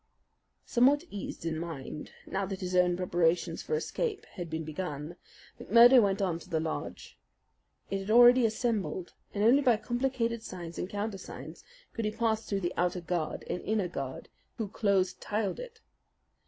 Somewhat 0.65 1.03
eased 1.11 1.45
in 1.45 1.59
mind, 1.59 2.09
now 2.25 2.43
that 2.47 2.61
his 2.61 2.75
own 2.75 2.97
preparations 2.97 3.61
for 3.61 3.75
escape 3.75 4.25
had 4.25 4.49
been 4.49 4.63
begun, 4.63 5.15
McMurdo 5.59 6.01
went 6.01 6.23
on 6.23 6.39
to 6.39 6.49
the 6.49 6.59
lodge. 6.59 7.19
It 7.91 7.99
had 7.99 8.09
already 8.09 8.43
assembled, 8.43 9.13
and 9.31 9.43
only 9.43 9.61
by 9.61 9.77
complicated 9.77 10.41
signs 10.41 10.79
and 10.79 10.89
countersigns 10.89 11.63
could 11.93 12.05
he 12.05 12.09
pass 12.11 12.47
through 12.47 12.61
the 12.61 12.73
outer 12.75 13.01
guard 13.01 13.43
and 13.47 13.61
inner 13.61 13.87
guard 13.87 14.27
who 14.57 14.69
close 14.69 15.13
tiled 15.13 15.59
it. 15.59 15.81